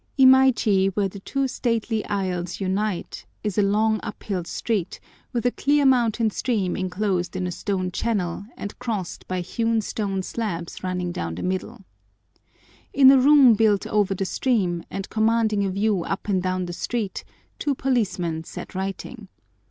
[0.17, 4.99] Imaichi, where the two stately aisles unite, is a long uphill street,
[5.31, 10.23] with a clear mountain stream enclosed in a stone channel, and crossed by hewn stone
[10.23, 11.83] slabs running down the middle.
[12.91, 16.73] In a room built over the stream, and commanding a view up and down the
[16.73, 17.23] street,
[17.59, 19.27] two policemen sat writing.